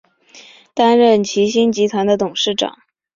[0.73, 2.75] 担任齐星集团的董事长。